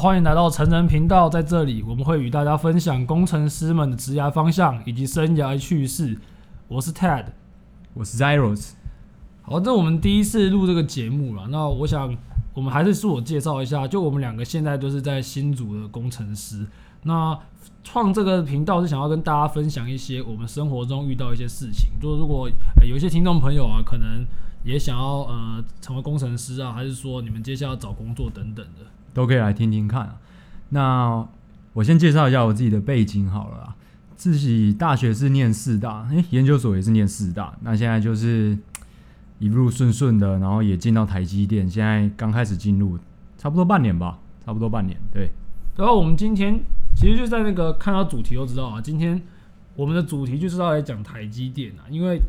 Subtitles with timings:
[0.00, 6.18] 欢迎来到成人频道，在这里我们会与大家分享工程师们的职涯方向以及生涯趣事。
[6.68, 7.26] 我是 Ted，
[7.92, 8.70] 我是 Zeros。
[9.42, 11.48] 好，这我们第一次录这个节目了。
[11.50, 12.16] 那我想，
[12.54, 16.66] 我们还是自我介绍一下，就我们两个现在都是在新组的工程师。
[17.02, 17.38] 那
[17.84, 21.90] 创这个频道是想要跟大家分享一些我们生活中遇到一些事情。
[22.00, 22.48] 就如果、
[22.80, 24.24] 呃、有一些听众朋友啊，可能
[24.64, 28.86] 也想要呃成为工程师啊，还是说你们接下来要找工作等等的。
[29.12, 30.16] 都可以来听听看啊。
[30.70, 31.26] 那
[31.72, 33.76] 我先介绍一下我自己的背景好了啊。
[34.16, 37.56] 自己大学是念四大，诶，研究所也是念四大。
[37.62, 38.54] 那现在就是
[39.40, 41.66] 一路顺顺的，然后也进到台积电。
[41.66, 42.98] 现在刚开始进入，
[43.38, 44.94] 差不多半年吧，差不多半年。
[45.10, 45.30] 对。
[45.74, 46.60] 然后我们今天
[46.94, 49.22] 其实就在那个看到主题都知道啊，今天
[49.74, 52.20] 我们的主题就是要来讲台积电啊，因为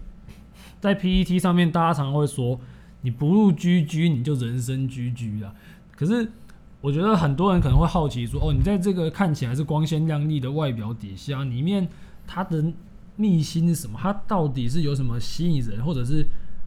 [0.79, 2.57] 在 PET 上面大家常会说，
[3.01, 5.53] 你不入 GG 你就人生 GG 啊，
[5.97, 6.31] 可是。
[6.81, 11.87] 我觉得很多人可能会好奇说：“哦，你在这个看起来是光鲜亮丽的外表底下，里面
[12.25, 12.73] 它的
[13.15, 13.99] 秘辛是什么？
[14.01, 16.25] 它到底是有什么吸引人，或者是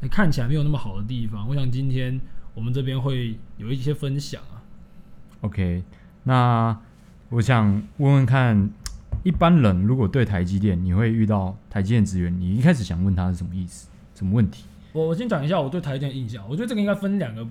[0.08, 2.20] 看起来没有那么好的地方？”我想今天
[2.54, 4.62] 我们这边会有一些分享啊。
[5.40, 5.82] OK，
[6.22, 6.78] 那
[7.30, 8.70] 我想问问看，
[9.24, 13.88] 一般人如果对台积电，你会遇到台积电职员，你一开始想问他是什么意思？
[14.14, 14.62] 什么问题？
[14.92, 16.48] 我我先讲一下我对台积电的印象。
[16.48, 17.44] 我觉得这个应该分两个。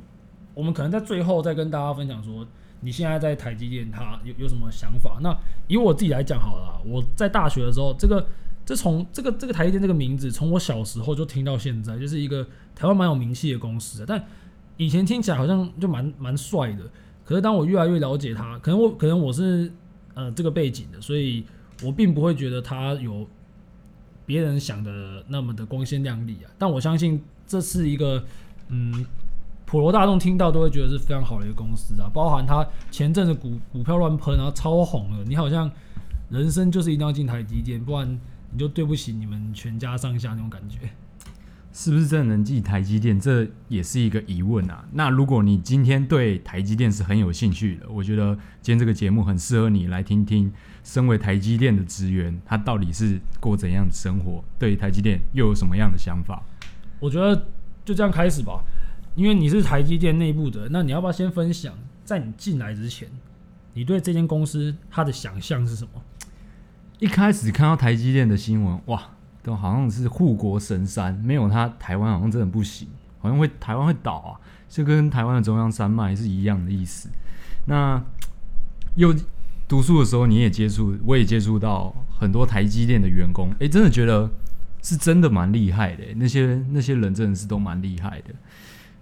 [0.54, 2.46] 我们可能在最后再跟大家分享说，
[2.82, 5.18] 你现在在台积电，它有有什么想法？
[5.22, 5.36] 那
[5.68, 8.28] 以我自己来讲好了，我在大学的时候，这个
[8.66, 12.46] 这从这个这个台积电这个名字，从我小时候就听到现在，就是一个
[12.76, 14.04] 台湾蛮有名气的公司。
[14.06, 14.24] 但
[14.78, 16.84] 以前听起来好像就蛮蛮帅的，
[17.26, 19.72] 可是当我越来越了解它，可能我可能我是
[20.14, 21.44] 呃这个背景的，所以
[21.84, 23.28] 我并不会觉得它有
[24.26, 26.52] 别人想的那么的光鲜亮丽啊。
[26.60, 28.24] 但我相信这是一个
[28.68, 29.06] 嗯。
[29.74, 35.68] 普罗大众听到都会觉得是非常好的一个公司啊，包含它前阵子股股票乱喷，然后超红了，你好像
[36.30, 38.08] 人生就是一定要进台积电，不然
[38.52, 40.78] 你就对不起你们全家上下那种感觉。
[41.72, 43.20] 是不是真的能进台积电？
[43.20, 44.86] 这也是一个疑问啊。
[44.92, 56.44] 那如果你今天对台积电是很有兴趣的，我觉得今天这个节目很适合你来听听，身为台积电的职员，他到底是过怎样的生活，对台积电又有什么样的想法？
[57.00, 57.48] 我觉得
[57.84, 58.64] 就这样开始吧。
[59.16, 63.08] 因为你是台积电内部的，那你要不要先分享，在你进来之前，
[63.74, 66.02] 你对这间公司它的想象是什么？
[67.00, 69.10] 一开始看到台积电的新闻，哇，
[69.44, 72.88] 都好像是护国神山，没有它台湾好像真的不行，
[73.20, 77.10] 好像会台湾会倒啊，就跟台湾的中央山脉是一样的意思。
[77.66, 78.02] 那
[78.96, 79.14] 又
[79.68, 84.30] 读书的时候，你也接触，我也接触到很多台积电的员工，诶，真的觉得
[84.82, 88.34] 是真的蛮厉害的，那些那些人真的是都蛮厉害的。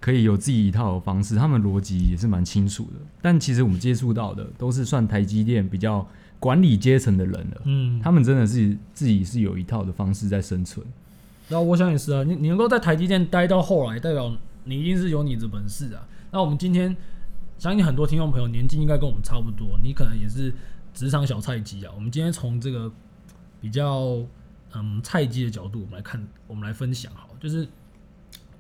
[0.02, 2.94] 可以有自己一套的方式，他们逻辑也是蛮清楚的。
[3.22, 6.06] 但其实我们接触到的都是算台积电比较
[6.40, 7.62] 管理阶层的人了。
[7.66, 10.84] 嗯，他们真的是自己是有一套的方式在生存。
[11.50, 16.04] 那我想也是啊，你你能够在台积电待到后来，代表你一定是有你的本事啊。
[16.32, 16.98] 那我们今天
[17.60, 20.52] 相信很多听众朋友年纪应该跟我们差不多，你可能也是
[20.96, 21.92] 职场小菜鸡啊。
[21.96, 22.92] 我们今天从这个
[23.62, 24.18] 比较
[24.74, 27.68] 嗯菜鸡的角度，我们来看，我们来分享好，就是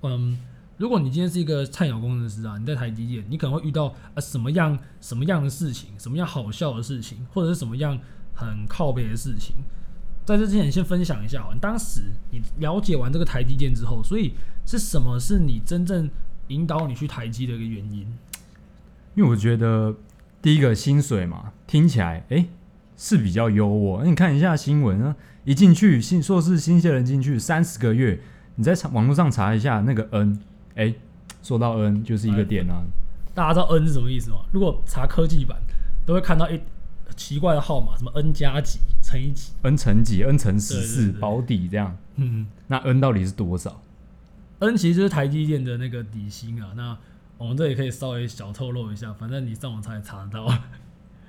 [0.03, 0.37] 嗯。
[0.81, 7.99] 如果你今天是一个菜鸟工程师啊，你在台积电，你可能会遇到啊什么样什么样的事情，什么样好笑的事情，或者是什么样
[8.33, 9.57] 很靠背的事情。
[10.25, 14.33] 在这之前，先分享一下啊，当时你了解完这个台积电之后，所以
[14.65, 16.09] 是什么是你真正
[16.47, 17.99] 引导你去台积的一个原因？
[19.13, 19.95] 因为我觉得
[20.41, 22.47] 第一个薪水嘛，听起来诶
[22.97, 23.99] 是比较优渥。
[23.99, 28.19] 那你看一下新闻啊，一进去新硕士新鲜人进去三十个月，
[28.55, 30.39] 你在网络上查一下那个 N。
[30.81, 30.95] 哎、欸，
[31.43, 32.81] 说到 N 就是一个点啊，
[33.35, 34.37] 大家知道 N 是什么意思吗？
[34.51, 35.55] 如果查科技版，
[36.07, 36.59] 都会看到一
[37.15, 41.95] 奇怪的号码，什么 N 加几乘以几，N 乘几，N 乘十四保底这样。
[42.15, 43.79] 嗯，那 N 到底是多少
[44.57, 46.71] ？N 其实就是台积电的那个底薪啊。
[46.75, 46.97] 那
[47.37, 50.51] 我们这里可以稍微小透露一下，反正你上网查也查得到。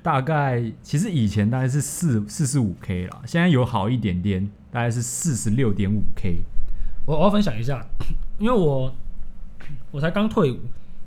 [0.03, 6.39] 大概其实以前大概是四四十五 K 啦，现在有好一点点，大概是四十六点五 K。
[7.05, 7.85] 我我要分享一下，
[8.39, 8.95] 因为我。
[9.93, 10.59] 我才刚退伍，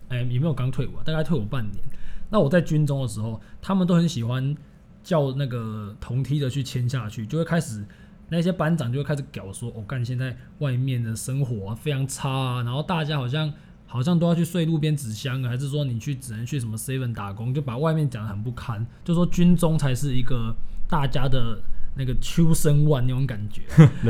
[0.08, 1.84] 哎、欸，也没有刚退伍啊，大概退伍半年。
[2.30, 4.56] 那我在军中的时候，他们都很喜欢
[5.04, 7.84] 叫那个同梯的去签下去，就会开始
[8.30, 13.52] 那些班长就会开始屌说，我、哦、干现在外面的生活、啊、非常差啊，然后大家好像
[13.88, 20.56] 好像都要去睡路边纸箱啊，还是说你去只能去什么 seven 打工，就把外面讲的很不堪，就说军中才是一个
[20.88, 21.60] 大家的
[21.96, 23.64] 那个 chosen one 那种感觉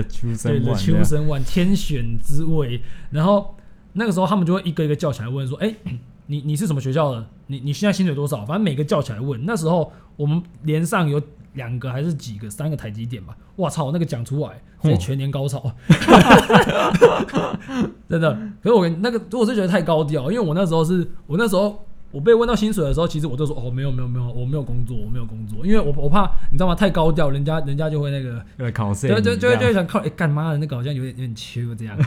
[0.09, 3.55] chosen one，the chosen one 天选之位，然后。
[3.97, 7.25] 那个时候他们就会一个一个叫起来问说：“哎、 欸，你你是什么学校的？
[7.47, 8.45] 你你现在薪水多少？
[8.45, 9.45] 反正每个叫起来问。
[9.45, 11.21] 那时候我们连上有
[11.53, 13.33] 两个还是几个，三个台积电吧。
[13.55, 15.71] 我操，那个讲出来，直接全年高潮，
[18.09, 18.37] 真的。
[18.61, 26.75] 可是我那个，我是觉得太高调，因为我那时候是我那时候我被问到薪水的时候，其实我就说哦，没有没有没有，我没有工作，我没有工作，因为我我怕你知道吗？
[26.75, 31.97] 太高调，人家人家就会那个对考试，就就就会就会想靠哎干妈的那个好像有点有点缺这样。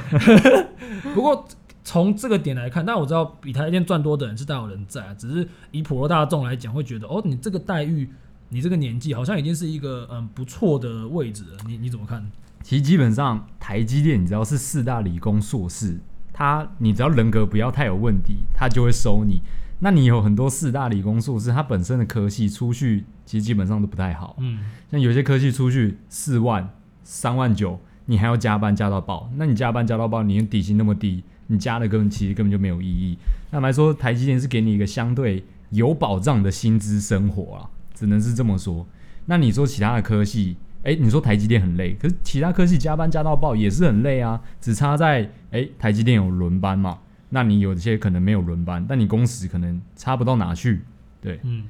[1.15, 1.47] 不过。
[1.89, 5.15] 从这个点来看，但我知道比台积电赚多的人是大有人在啊。
[5.15, 8.07] 只是以普罗大众来讲，会觉得哦，你这个待遇，
[8.51, 11.57] 你这个年纪，好像已经是一个嗯不错的位置了。
[11.67, 12.31] 你你怎么看？
[12.63, 15.99] 其实基本上台积电，你只要是四大理工硕士，
[16.31, 19.41] 他你只要人格不要太有问题，他就会收你。
[19.79, 24.37] 那你有很多四大理工硕士，他本身的科系出去，其实基本上都不太好。
[24.41, 24.59] 嗯，
[24.91, 26.69] 像有些科系出去四万、
[27.03, 29.31] 三万九，你还要加班加到爆。
[29.37, 31.25] 那你加班加到爆，你的底薪那么低。
[31.49, 33.19] 你加的根本其实根本就没有意义。
[33.51, 38.87] 那么来说，台积电是给你一个相对有保障的薪资生活啊，只能是这么说。
[39.27, 46.99] 那你说其他的科系，哎、你说台积电很累，可是其他科系加班加到爆也是很累啊，只差在哎、台积电有轮班嘛，
[47.31, 50.83] 那你有些可能没有轮班，但你工时可能差不到哪去。
[51.21, 51.65] 对，嗯，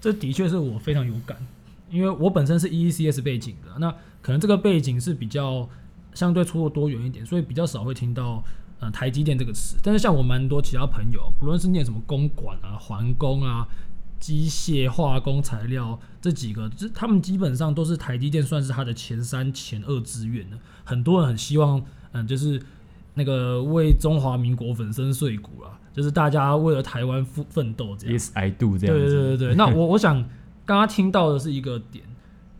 [0.00, 1.36] 这的确是我非常有感，
[1.90, 5.68] 因为我本身是 EECS 背景的，那可能这个背景是比较
[6.12, 8.42] 相对出的多元一点，所以比较少会听到。
[8.82, 13.64] 呃，台积电这个词，但是像我蛮多其他朋友，不论是念什么公管啊、环工啊、
[14.18, 20.58] 机械化工、材料这几个，这他们基本上都是台积电算是他的前三、前二志愿的。
[20.82, 21.80] 很多人很希望，
[22.10, 22.60] 嗯，就是
[23.14, 28.18] 那个为中华民国粉身碎骨啊，就是大家为了台湾奋奋斗这样。
[28.18, 28.96] Yes, I do 这样。
[28.96, 30.20] 对对对对，那我我想
[30.66, 32.04] 刚刚听到的是一个点，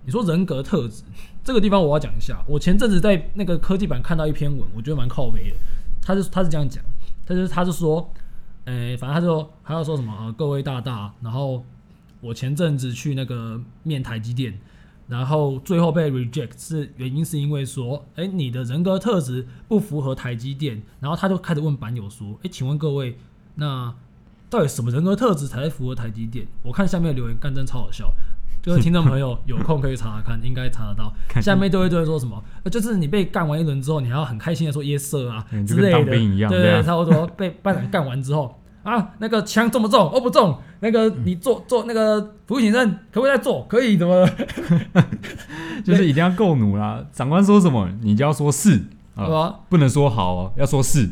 [0.04, 1.02] 你说人格特质
[1.42, 2.44] 这个地方我要讲一下。
[2.46, 5.56] 我前阵子在那个科技版看到一篇文，我觉得蛮靠北的。
[6.02, 6.84] 他是他是这样讲，
[7.24, 8.12] 他是他是说，
[8.64, 11.64] 诶、反正他就说他要说什么啊，各位大大，然后
[12.20, 14.58] 我前阵子去那个面台积电，
[15.06, 23.16] 然后最后被 reject 是原因是因为说，诶、你的人格特质不符合台积电，然后他就开始问板友说，诶、请问各位，
[23.54, 23.94] 那
[24.50, 26.46] 到底什么人格特质才符合台积电？
[26.62, 28.12] 我看下面的留言，干真超好笑。
[28.62, 31.12] 就是听众朋友有空可以查查看，应该查得到。
[31.42, 32.40] 下面都会都会说什么？
[32.70, 36.04] 就是你被干完一轮之后，你还要很开心的说 yes sir 啊之类的。
[36.04, 40.08] 对对，差不多被班长干完之后 啊，那个枪重不重？
[40.10, 40.56] 哦不重。
[40.80, 43.64] 那个你做做那个俯卧撑可不可以再做？
[43.68, 44.28] 可以怎么？
[45.84, 47.04] 就是一定要够努啦。
[47.12, 48.80] 长官说什么，你就要说是
[49.14, 51.08] 啊，不能说好哦，要说是，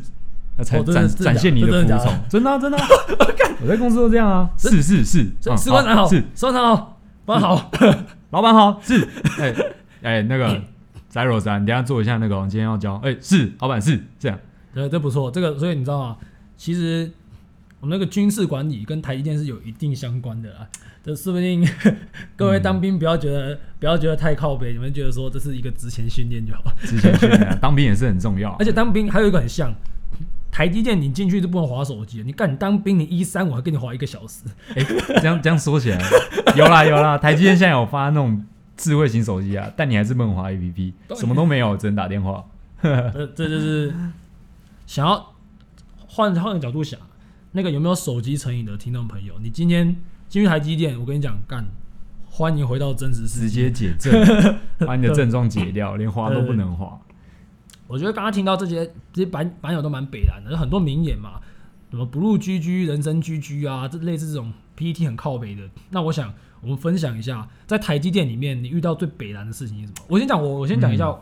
[0.57, 2.13] 那才展展现你的服从。
[2.29, 2.77] 真的真的，
[3.61, 4.49] 我在公司都这样啊。
[4.57, 6.97] 是是是，士官长好，士官长好。
[7.31, 7.71] 老板好，
[8.31, 9.07] 老板好，是，
[9.39, 10.61] 哎、欸、哎、欸，那个
[11.09, 14.37] 翟若山，你等下做一下那个，我今天要教，哎、欸，是，老板是这样，
[14.73, 16.17] 对，这不错，这个，所以你知道吗？
[16.57, 17.09] 其实
[17.79, 20.67] 我们那个军事管理跟台积电是有一定相关的啊，
[21.03, 21.65] 这说不定
[22.35, 26.61] 各位当兵不要觉得、嗯、不要觉得太靠北，你们觉得说这是一个职前训练就好。
[26.65, 29.73] 了，职前训练，当兵也是很重要， 而且当兵还有一个很像。
[30.51, 32.21] 台积电，你进去就不能滑手机。
[32.25, 34.43] 你干，你当兵，你一三五还跟你滑一个小时。
[34.75, 36.01] 哎、欸，这样这样说起来，
[36.57, 38.45] 有啦有啦，台积电现在有发那种
[38.75, 42.43] 智慧型手机啊，但你还是不能滑 APP，什么都没有，只能打电话。
[42.83, 43.93] 这这就是
[44.85, 45.33] 想要
[46.07, 46.99] 换换个角度想，
[47.53, 49.33] 那个有没有手机成瘾的听众朋友？
[49.41, 49.95] 你今天
[50.27, 51.65] 进去台积电，我跟你讲，干，
[52.29, 56.99] 欢迎回到真实世界，直接解症，把你的症状解掉，连滑都不能滑。
[57.91, 61.41] 我觉得刚刚听到这些这些版版友都蛮北蓝的，有很多名言嘛，
[61.89, 65.69] 什么不入 GG 人生 GG 啊，这类似这种 PPT 很靠北的。
[65.89, 70.05] 那我想我们分享一下，在台积电里面你遇到最北蓝的事情是什么？
[70.07, 71.13] 我先讲我我先讲一下，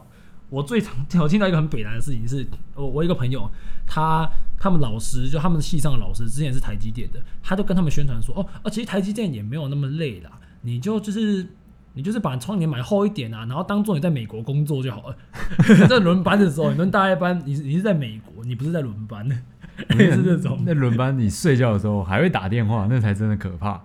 [0.52, 2.46] 我最常 我听到一个很北蓝的事情是，
[2.76, 3.50] 我我一个朋友
[3.88, 10.30] 他他们老师就他们系上的老师之前是台积电的，他就跟他们宣传说哦啊，其实台积电也没有那么累啦，
[10.62, 11.48] 你就就是。
[11.94, 15.16] 你就是把窗帘买厚一点啊，然后当做你在美国工作就好了。
[15.88, 19.28] 在轮班的时候，你轮大夜班，你你是在美国，你不是在轮班，
[19.98, 20.62] 也是这种。
[20.66, 23.82] 那轮班你睡觉的时候还会打电话，那才真的可怕。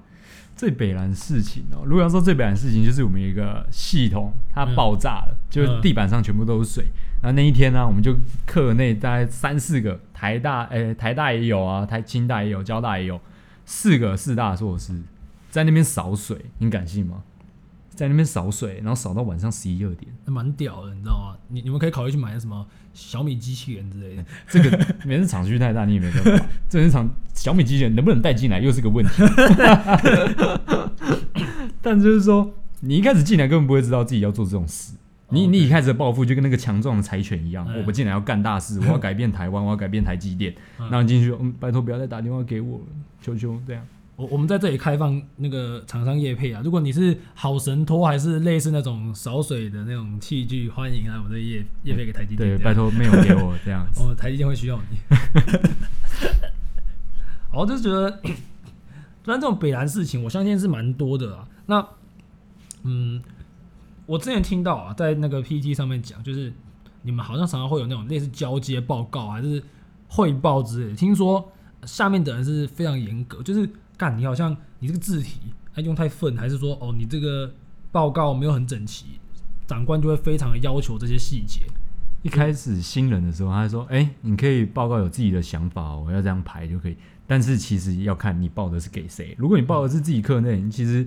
[0.56, 6.84] 最北蓝事情哦，如果要说最北蓝事情，就是我们一个系统它爆炸了，嗯、就地板上全部都是水。
[7.20, 8.14] 然后那一天呢、啊，我们就
[8.46, 13.20] 课内大概三四个台大，哎、欸，台大也有啊，台清大也有，交大也有，
[13.66, 15.02] 四个四大硕士
[15.50, 17.24] 在那边扫水，你敢信吗？
[17.94, 21.36] 在那边扫水，然后扫到晚上十一二点，那蛮屌的，你知道吗？
[21.48, 24.24] 你你们可以考虑去买什么小米机器人之类的。
[24.48, 26.46] 这个每次厂区太大，你也没办法。
[26.68, 29.22] 这是厂小米机器人能不能带进来，又是个问题。
[31.80, 34.94] 但就是说，你一开始进来根本不会知道自己要做这种事，
[35.28, 40.54] 你你一开始的抱负就跟那个强壮的柴犬一样，嗯、我进来要干大事，我要改变台湾，我要改变台积电。
[40.78, 42.84] 然后你进去，嗯，拜托不要再打电话给我了，
[43.20, 43.86] 求求这样。
[44.16, 52.56] 我我们在这里开放那个厂商业配啊，如果你是好神拖还是类似那种扫水的那种器具，欢迎来我们这业业配给台积电。
[52.56, 54.02] 对，拜托没有给我这样子。
[54.06, 54.98] 哦，台积电会需要你。
[57.52, 58.20] 我就是觉得，
[59.24, 61.48] 虽然这种北南事情，我相信是蛮多的啊。
[61.66, 61.84] 那，
[62.84, 63.20] 嗯，
[64.06, 66.52] 我之前听到啊，在那个 PT 上面讲，就是
[67.02, 69.60] 你们好像常常会有那种类似交接报告还是
[70.06, 70.96] 汇报之类的。
[70.96, 71.52] 听说
[71.84, 73.68] 下面的人是非常严格，就是。
[73.96, 75.40] 干，你好像你这个字体
[75.72, 77.52] 还用太粪，还是说哦，你这个
[77.92, 79.20] 报告没有很整齐，
[79.66, 81.60] 长官就会非常的要求这些细节。
[82.22, 86.96] 一开始新人的时候，他说：“哎、欸，你可以报告有自己的想法，我要这样排就可以。”
[87.26, 89.34] 但是其实要看你报的是给谁。
[89.38, 91.06] 如果你报的是自己课内，你其实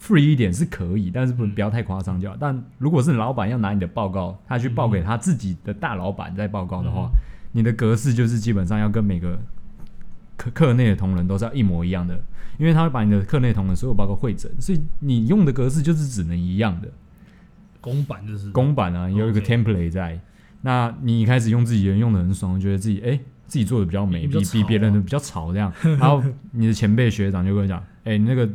[0.00, 2.36] free 一点是可以，但是不不要太夸张就好。
[2.38, 7.10] 但如果是老板要拿你的报告，他去报给他自己的大老板再报告的话，
[7.52, 9.38] 你的格式就是基本上要跟每个。
[10.40, 12.18] 课课内的同仁都是要一模一样的，
[12.56, 16.88] 因为他会把你的课内同仁所有报告汇整，所以你用的格式就是只能一样的。
[17.82, 20.18] 公版就是公版啊，有一个 template 在。
[20.62, 25.72] 那你一开始用自己人用的很爽，觉得自己哎、欸、自己做的比较美，比比比别人的比较潮这样。
[25.82, 28.48] 然后你的前辈学长就跟你讲，哎、欸，你那个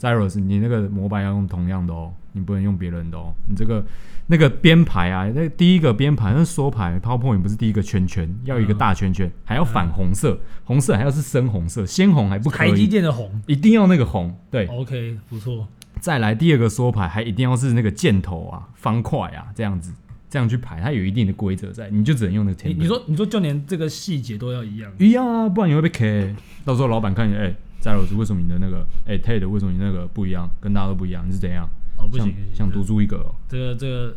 [0.00, 3.84] Zeros，你那个模板要用同样的哦，你不能用别人的哦，你这个。
[4.28, 12.70] 那个编排啊，那第一个编排，那缩排，PowerPoint 不是第一个圈圈，要一个大圈圈，还要反红色，红色还要是深红色，鲜红还不可以。
[12.70, 14.64] 台积电的红一定要那个红，对。
[14.66, 15.66] OK，不错。
[15.98, 19.92] 再来第二个缩排，还一定要是那个箭头啊，方块啊，这样子，
[20.30, 22.68] 这样去排，它有一定的规则在，你就只能用那个。
[22.68, 24.90] 你说，你说就连这个细节都要一样？
[24.98, 26.34] 一样啊，不然你会被 K。
[26.64, 31.68] 到时候老板看你，哎、欸，翟老师，为什么你的那个，哎、欸、，TED 为什么你那个不一样，跟大家都不一样，你是怎样？
[31.96, 33.34] 哦，不行，想独树一个哦。
[33.48, 34.16] 这个，这个。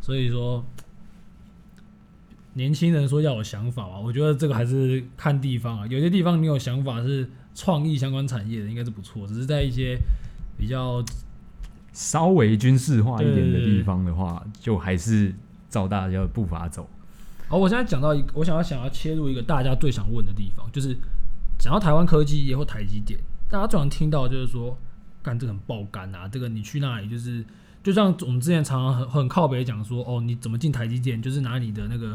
[0.00, 0.62] 所以说，
[2.52, 5.86] 年轻人说要有想法啊，我觉得这个还是看地方啊。
[5.86, 9.26] 有些地方你有想法是创意相关产业的，应该是不错。
[9.26, 9.98] 只是在一些
[10.58, 11.02] 比较
[11.94, 15.34] 稍微军事化一点的地方的话，就还是
[15.70, 16.86] 照大家的步伐走。
[17.48, 20.94] 好，我现在讲到一个，我想要想要切入一个大家最想问的地方，就是
[21.58, 24.76] 讲到台湾科技业或台积电，大家最常听到就是说，
[25.24, 27.44] 干这个很爆肝啊，这个你去那里就是。
[27.82, 31.20] 就像我们之前常常很很靠北讲说，哦，你怎么进台积电？
[31.20, 32.14] 就是拿你的那个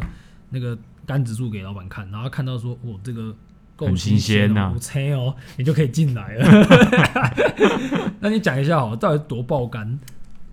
[0.49, 0.75] 那个
[1.05, 3.35] 肝指数给老板看，然后看到说，哦，这个
[3.75, 7.37] 够新鲜呐，五千哦，你就可以进来了。
[8.19, 9.99] 那你讲一下哦，到底多爆肝？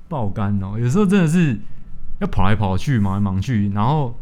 [0.06, 1.58] 爆肝哦，有时候真的是
[2.20, 4.14] 要跑来跑去，忙来忙去，然后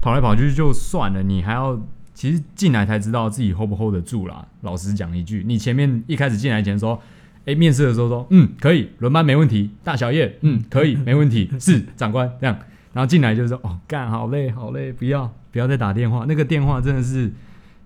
[0.00, 1.78] 跑来跑去就算了，你还要
[2.14, 4.48] 其实进来才知道自己 hold 不 hold 得住啦。
[4.62, 6.98] 老实讲一句，你前面一开始进来前说。
[7.46, 12.58] 哎，面试的时候说，嗯，可以，轮班没问题，大小夜，嗯，可以， 没问题，是长官这样，
[12.92, 17.30] 然后进来就是说，哦，干，好累，好累，不要，不要再打电话，那个电话真的是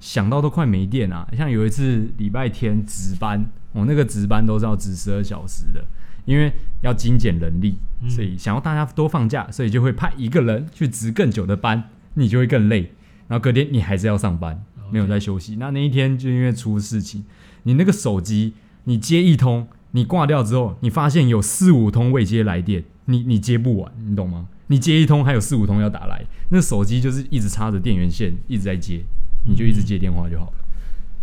[0.00, 1.28] 想到都快没电啊！
[1.36, 5.84] 像有一次礼拜天值班，我、哦、那个值班都是要值十二小时的，
[6.24, 6.50] 因为
[6.80, 7.76] 要精简人力，
[8.08, 12.90] 所以想要大家多放假，所以就会派一个人去值更久的班，你就会更累，
[13.28, 15.56] 然后隔天你还是要上班，没有在休息。
[15.56, 17.26] 那那一天就因为出事情，
[17.64, 18.54] 你那个手机。
[18.84, 24.48] 你接一通，你挂掉之后，你发现有四五通未接来电，你你接不完，你懂吗？
[24.68, 29.04] 你接一通，还有四五通要打来，那手机就是一直插着电源线，一直在接，
[29.44, 30.52] 你就一直接电话就好了。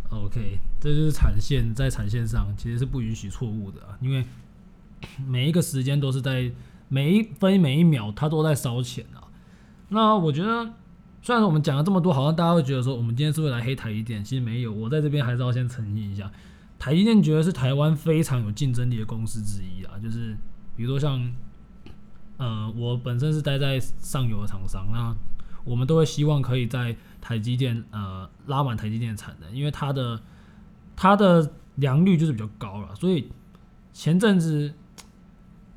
[0.10, 4.26] OK，这就是产线，在产线上其实是不允许错误的啊，因为
[5.26, 6.52] 每一个时间都是在
[6.90, 9.24] 每一分每一秒，它都在烧钱啊。
[9.90, 10.74] 那我觉得，
[11.22, 14.24] 虽然说我们讲了这么多，好像大家会觉得说，我们今天是不是来黑台一点？
[14.24, 16.30] 其实没有，我在这边还是要先澄清一下。
[16.80, 20.38] 台积电觉得是台湾非常有竞争力的公司之一啊，就是
[20.76, 21.34] 比如说像，
[22.38, 25.16] 呃，我本身是待在上游的厂商，那
[25.64, 30.22] 我们都会希望可以在台积电呃拉满台积电产能，因为它的
[30.96, 33.30] 它的良率就是比较高了，所以
[33.92, 34.72] 前阵子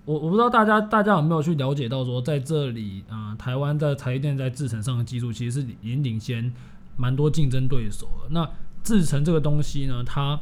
[0.04, 6.52] 我我不知道大家大家有没有去了解到说，在这里呃台湾在台积电在制程上的技术其实是已经领先
[6.97, 8.28] 蛮多竞争对手了。
[8.30, 8.49] 那
[8.83, 10.38] 制程这个东西呢，它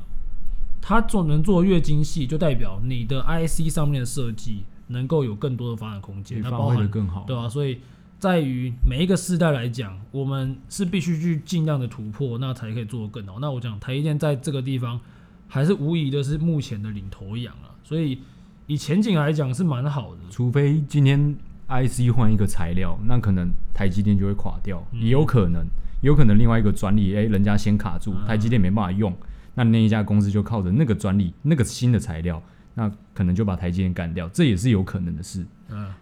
[0.81, 7.49] 它做能做越精细，就代表你的 IC 上面的设计能够有更多的发展空间，它包含更好，对吧、啊？
[7.49, 7.79] 所以
[8.19, 13.39] 在于每一个世代来讲，我们是必须去尽量的突破，那才可以做得更好。
[13.39, 14.99] 那我讲台积电在这个地方
[15.47, 18.19] 还是无疑的是目前的领头羊啊，所以
[18.67, 20.21] 以前景来讲是蛮好的。
[20.31, 21.37] 除非今天
[21.69, 25.67] IC 换一个材料，那可能台积电就会垮掉，嗯、也有可能，
[26.01, 29.15] 有可能另外一个专利，哎、欸，人家先卡住，台积电没办法用。
[29.59, 32.41] 那那一家公司就靠着那个专利、那个新的材料，
[32.75, 35.45] 那可能就把台积电干掉，这也是有可能的事。
[35.69, 35.93] 嗯，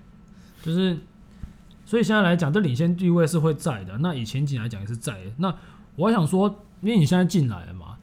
[0.62, 0.98] 就是，
[1.86, 3.96] 所以现在来讲，这领先地位是会在的。
[3.96, 5.30] 那以前景来讲也是在的。
[5.38, 5.54] 那
[5.94, 7.96] 我还想说，因为你现在进来了嘛，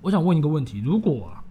[0.00, 1.44] 我想问一个问题：如果啊，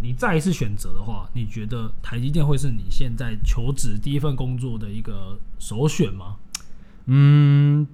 [0.00, 6.36] 你再一次选择的话，你觉得台积电会是你现在求职第一份工作的一个首选吗？
[7.06, 7.84] 嗯，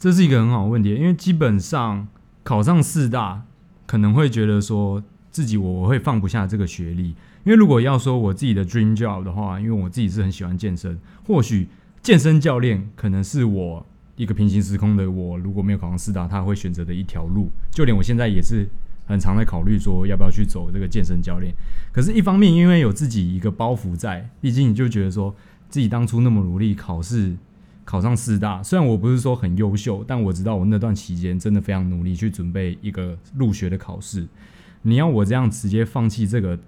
[0.00, 2.08] 这是一个很好的问题，因为基本上
[2.42, 3.44] 考上四大，
[3.92, 7.08] 可能会觉得说自己我我会放不下这个学历。
[7.44, 11.68] 因为如果要说我自己的 dream job 的话，因为我自己是很喜欢健身，或许
[12.00, 13.84] 健身教练可能是我
[14.16, 17.50] 一个平行时空的我，如果没有考上四大，他会选择的一条路。
[17.70, 18.66] 就连我现在也是
[19.06, 21.52] 很常在考虑说要不要去走这个健身教练。
[21.92, 25.36] 可是，一方面因为有自己一个包袱在，毕竟你就觉得说
[25.68, 27.36] 自己当初那么努力考试
[27.84, 34.26] 考上四大，虽然我不是说很优秀，但我知道我那段期间真的非常努力去准备一个入学的考试。
[34.82, 36.58] 你要我这样直接放弃这个？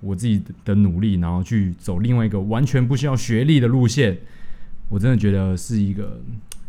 [0.00, 4.18] 我自己的努力，然后去走另外一个完全不需要学历的路线，
[4.90, 6.20] 我真的觉得是一个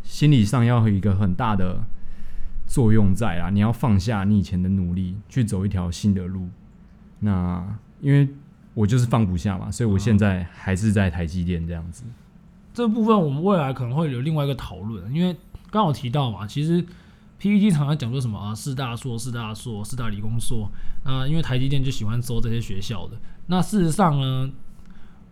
[0.04, 1.84] 心理上要有一个很大的
[2.66, 3.50] 作用在啊！
[3.50, 6.48] 你要放下你以前的努力，去走一条新的路。
[7.20, 8.30] 那因为
[8.74, 12.06] 我就是放不下嘛，所以我现在还是在台积电这样子。
[12.75, 15.36] 这部分我们未来可能会有另外一个讨论，因为
[15.72, 16.86] 刚好提到嘛，其实。
[17.38, 18.55] PPT 常常讲说什么啊？
[18.55, 20.72] 四大硕、四大硕、四大理工硕。
[21.03, 23.17] 那因为台积电就喜欢收这些学校的。
[23.48, 24.50] 那事实上呢，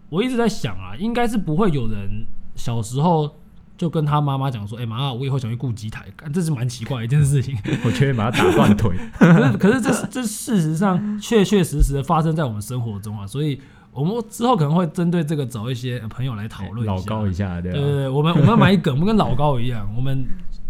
[0.10, 3.34] 我一直在想啊，应该是不会有人小时候
[3.78, 7.58] 就跟他妈妈讲说：“哎、欸，妈，我以后想去顾机台。”这是蛮奇怪的一件事情。
[7.86, 8.96] 我觉得把他打断腿。
[9.18, 13.26] 可是，可是这这事实上确确实实的发生在我们生活中啊。
[13.26, 13.60] 所以，
[13.94, 17.80] 我们之后可能会针对这个找一些朋友来讨论、欸、老高一下，对吧？
[17.80, 20.26] 对我们我们要买梗，我们跟老高一样，我们。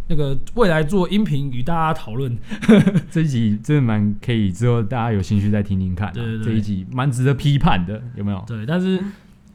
[0.06, 2.38] 那个未来做音频与大家讨论，
[3.10, 6.12] 这一集真的蛮可以，之后大家有兴趣再听听看、啊。
[6.14, 8.44] 对对对，这一集蛮值得批判的，有没有？
[8.46, 9.02] 对，但是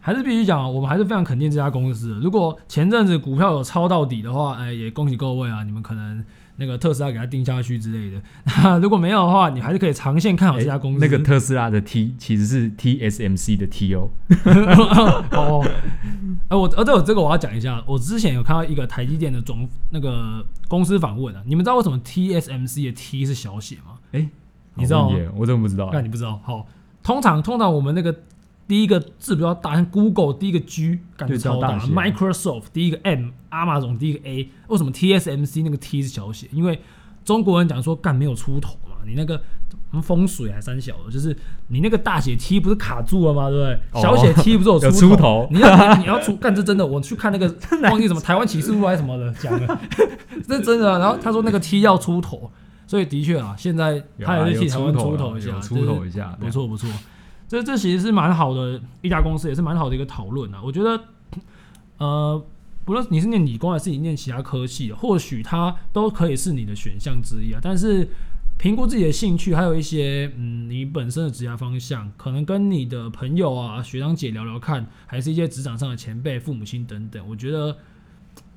[0.00, 2.20] 还是必须讲啊，我们还是非常肯定这家公司的。
[2.20, 6.24] 如果前阵子股票有抄到底的话，哎，也恭喜各位啊，你们可能。
[6.60, 8.20] 那个特斯拉给它定下去之类的，
[8.62, 11.00] 那如果没有的话，你还是可以长线看好这家公司。
[11.00, 14.10] 欸、那个特斯拉的 T 其实是 TSMC 的 T 哦。
[15.30, 15.64] 哦，
[16.48, 17.82] 哎，我呃，对，这个我要讲一下。
[17.86, 23.98] 我之前有看到一个台积电的总那个公司访问啊，你们知道为什么 TSMC 的 T 是小写吗？
[24.12, 24.28] 哎、欸，
[24.74, 25.16] 你知道吗？
[25.36, 25.90] 我怎么不知道？
[25.92, 26.40] 那你不知道？
[26.42, 26.66] 好，
[27.02, 28.14] 通常通常我们那个。
[28.68, 36.46] 第一个字比较大，像 Google 第一个 G 感觉超大，Microsoft 第一个 M，Amazon 第一个 A，为什么 TSMC 那个 T 是小写？
[36.52, 36.78] 因为
[37.24, 39.40] 中国人讲说干没有出头嘛，你那个
[40.02, 41.34] 风水还三小的，就是
[41.68, 43.48] 你那个大写 T 不是卡住了吗？
[43.48, 43.74] 对不对？
[43.92, 45.16] 哦、小写 T 不是有 出头？
[45.16, 47.46] 出 头你要你要出干这真的，我去看那个
[47.88, 49.78] 忘记什么台湾启示录还是什么的讲的，
[50.46, 50.98] 这真的。
[50.98, 52.50] 然后他说那个 T 要出头，
[52.86, 56.86] 所以的确啊，现在他也是替台湾出头一下，出头一下，不错不错。
[57.48, 60.60] 这这其实是蛮好的一家公司，也是蛮好的一个讨论啊。
[60.62, 61.02] 我觉得，
[61.96, 62.44] 呃，
[62.84, 67.58] 不论你是念理工还是你念其他科系，或许它都可以是你的选项之一啊。
[67.62, 68.06] 但是
[68.58, 77.26] 评估自己的兴趣，还有一些嗯，你本身的职业方向，可能跟你的朋友啊、学长姐聊聊看，还是一些职场上的前辈、父母亲等等。
[77.26, 77.74] 我觉得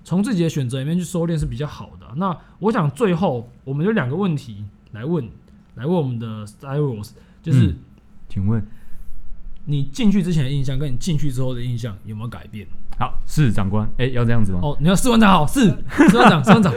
[0.03, 2.07] 从自己的选择里面去收敛是比较好的。
[2.17, 5.29] 那我想最后我们有两个问题来问，
[5.75, 7.73] 来问我们的 Styros，就是、
[8.27, 8.61] 请问。
[9.65, 12.65] 你进去之前的印象跟你进去之后的印象有没有改变？
[12.99, 14.59] 好，是长官，哎、欸，要这样子吗？
[14.61, 16.73] 哦，你要士官长好，是士官长， 士官长。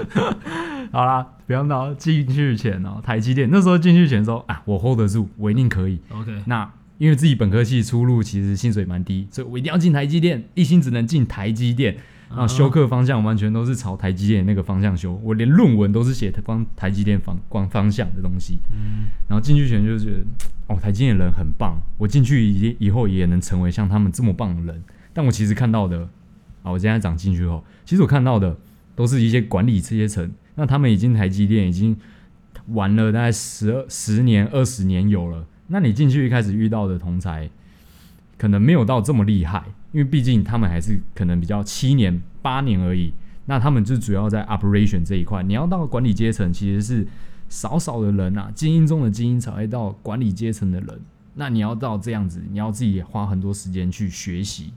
[0.92, 1.92] 好啦，不要闹。
[1.94, 5.98] 进去前哦，台积电那时候进去前说啊，我 hold 得住，我一定可以。
[6.10, 11.96] OK，那因为自己本科系出路其实薪水蛮低，所以我一定要进台积电，一心只能进台积电。
[12.30, 18.58] 然后修课方向完全都是朝台积电那个方向修，我连论文都是写方台积电方光方向的东西。
[18.72, 20.24] 嗯，然后进去前就觉得，
[20.66, 24.82] 哦，台积电人很棒，我进去以以后也能成为像他们这么棒的人。
[25.12, 26.08] 但我其实看到的，
[26.62, 28.56] 啊，我现在长进去后，其实我看到的
[28.96, 31.96] 都是一些管理阶层，那他们已经台积电已经
[32.68, 35.46] 玩了大概十二十年、二十年有了。
[35.68, 37.48] 那你进去一开始遇到的同侪，
[38.36, 39.62] 可能没有到这么厉害。
[39.92, 43.14] 因为毕竟他们还是可能比较七年八年而已，
[43.46, 45.40] 那他们就主要在 operation 这一块。
[45.44, 47.06] 你要到管理阶层，其实是
[47.48, 51.00] 少少的人啊，精英中的精英才会到管理阶层的人。
[51.34, 54.72] 那你要到这样子，你要自己花很多时间去学习。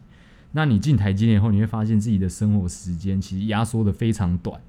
[0.51, 4.61] 那你进台积电后，你会发现自己的生活时间其实压缩的非常短。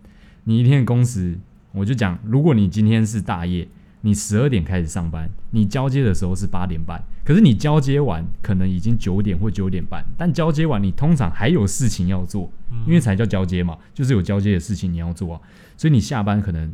[0.45, 1.39] 你一天的工时，
[1.73, 3.69] 我就讲，如果你今天是大业。
[4.01, 12.51] 你十二点开始上班，你交接的时候是八点半，可是你交接完可能已经九点或九点半，但交接完你通常还有事情要做，
[12.87, 15.41] 因为才叫交接嘛，就是有交接的事情你要做啊，
[15.77, 16.73] 所以你下班可能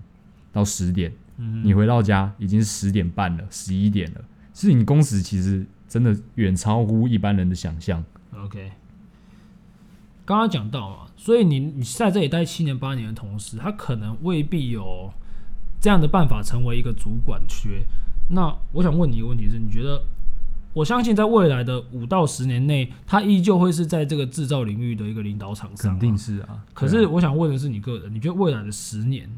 [0.52, 1.12] 到十点，
[1.62, 4.20] 你回到家已经是十点半了，十一点了，
[4.52, 8.04] 所以你工时其实真的远超乎一般人的想象。
[8.36, 8.72] OK，
[10.26, 15.12] 刚刚讲到啊，所以你你在这里待七年八年的同时，他可能未必有
[15.84, 17.84] 这样的办法成为一个主管缺。
[18.30, 20.02] 那我想问你一个问题是，你觉得？
[20.72, 25.90] 我相信在未来的五到十年内，他依旧会是在这个制造领域的一个领导厂商。
[25.90, 26.64] 肯定是啊。
[26.72, 29.28] 可是我想问的是，你个人，你觉得未来的十年，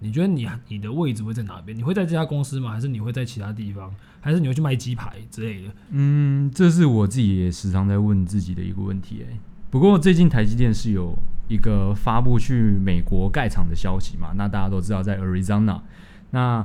[0.00, 1.78] 你觉得你你的位置会在哪边？
[1.78, 2.72] 你会在这家公司吗？
[2.72, 3.94] 还是你会在其他地方？
[4.20, 5.72] 还是你会去卖鸡排之类的？
[5.90, 9.24] 嗯，这是我自己也时常在问自己的一个问题。
[9.30, 9.38] 哎，
[9.70, 11.16] 不过最近台积电是有
[11.50, 14.32] 一个发布去美国盖厂的消息嘛？
[14.36, 15.80] 那大家都知道在 Arizona。
[16.30, 16.64] 那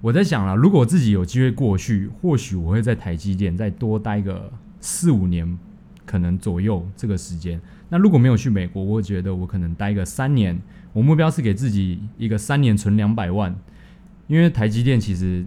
[0.00, 5.58] 我在想了，如果自己有机会过去，或许我会在台积电再多待个四五年，
[6.06, 7.60] 可能左右这个时间。
[7.88, 10.56] 那如果没有去美国，我觉得我可能待个三年。
[10.92, 13.54] 我目标是给自己一个三年存两百万，
[14.28, 15.44] 因为台积电其实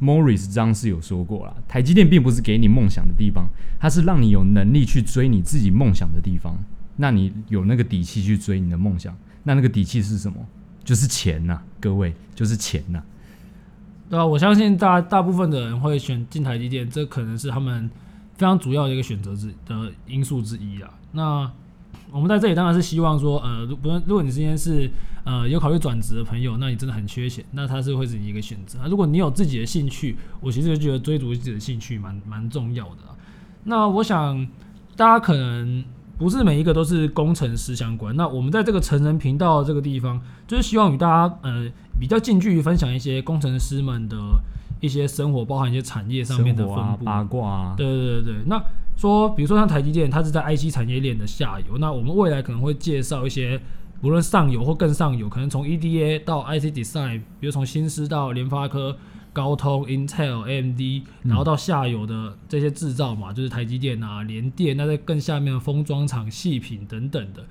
[0.00, 3.46] Morris 张是有说过啦，台积电并不是给你梦想的地方，
[3.78, 6.58] 它是让你有能力去追你自己梦想的地方。
[6.96, 10.36] 那你有那个底气去追你的梦想，那那个底气是什么？
[10.84, 13.00] 就是钱呐，各位，就是钱呐。
[14.10, 17.88] 对啊，我相信大大部分的人会选进台积电，这可能是他们
[18.34, 20.90] 非常主要的一个选择之的因素之一啊。
[21.12, 21.50] 那
[22.10, 24.90] 我们在这里当然是希望说，呃，不论如果你今天是
[25.24, 28.80] 呃有考虑转职的朋友，那你真的很缺钱，那它是会是你一个选择。
[28.88, 33.02] 如果你有自己的兴趣，我其实觉得追逐自己的兴趣蛮蛮重要的。
[33.64, 34.46] 那我想
[34.96, 35.84] 大家可能。
[36.18, 38.14] 不是每一个都是工程师相关。
[38.16, 44.16] 那我们在这个成人频道这个地方，就是希望与大家呃比较近距离分享一些工程师们的
[44.80, 47.74] 一些生活，包含一些产业上面的分布、啊、八卦、啊。
[47.76, 48.34] 对对对对。
[48.46, 48.62] 那
[48.96, 51.78] 说，比如说像台积电，它是在 IC 产业链的下游。
[51.78, 53.60] 那我们未来可能会介绍一些，
[54.02, 58.96] 无论上游或更上游，可能从 EDA 到 IC Design，比如从新思到联发科。
[59.32, 67.42] 高通、Intel、AMD，然后到下游的这些制造嘛，嗯、就是台积电啊、联电，那在更下面的封装厂、细品等等的，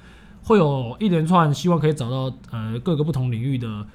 [0.43, 3.87] 会有一连串希望可以找到呃各个不同领域的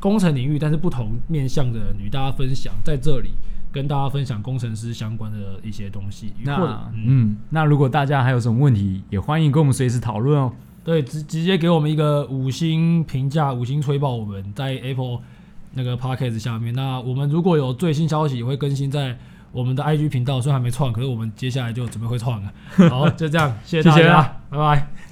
[0.00, 3.32] 工程领域，但是不同面向的人与大家分享，在这里
[3.70, 6.32] 跟大家分享工程师相关的一些东西。
[6.44, 10.50] 那嗯，嗯，那如果大家还有什么问题，也欢迎跟我们随时讨论哦。
[10.82, 15.20] 对，直直接给我们一个五星评价，五星吹爆我们在 Apple。
[15.74, 19.16] 那个 p a c k a g e 下面，那我们如果有最新消息，也会更新在
[19.52, 20.40] 我们的 IG 频道。
[20.40, 22.52] 虽然还没创，可是我们接下来就准备会创了。
[22.90, 25.11] 好，就这样，谢谢大家，拜拜。